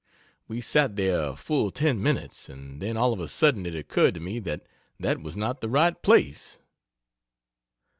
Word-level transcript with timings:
We 0.47 0.61
sat 0.61 0.95
there 0.95 1.35
full 1.35 1.69
ten 1.69 2.01
minutes 2.01 2.49
and 2.49 2.81
then 2.81 2.97
all 2.97 3.13
of 3.13 3.19
a 3.19 3.27
sudden 3.27 3.67
it 3.67 3.75
occurred 3.75 4.15
to 4.15 4.19
me 4.19 4.39
that 4.39 4.65
that 4.99 5.21
was 5.21 5.37
not 5.37 5.61
the 5.61 5.69
right 5.69 6.01
place. 6.01 6.57